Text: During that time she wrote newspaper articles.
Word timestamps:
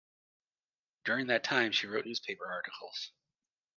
During 1.05 1.27
that 1.27 1.43
time 1.43 1.71
she 1.71 1.85
wrote 1.85 2.07
newspaper 2.07 2.51
articles. 2.51 3.11